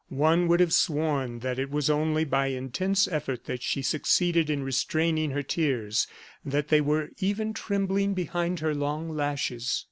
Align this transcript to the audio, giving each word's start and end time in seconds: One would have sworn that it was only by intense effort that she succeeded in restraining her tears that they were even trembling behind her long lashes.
One 0.09 0.47
would 0.47 0.59
have 0.61 0.73
sworn 0.73 1.41
that 1.41 1.59
it 1.59 1.69
was 1.69 1.87
only 1.87 2.25
by 2.25 2.47
intense 2.47 3.07
effort 3.07 3.45
that 3.45 3.61
she 3.61 3.83
succeeded 3.83 4.49
in 4.49 4.63
restraining 4.63 5.29
her 5.29 5.43
tears 5.43 6.07
that 6.43 6.69
they 6.69 6.81
were 6.81 7.09
even 7.19 7.53
trembling 7.53 8.15
behind 8.15 8.61
her 8.61 8.73
long 8.73 9.09
lashes. 9.09 9.79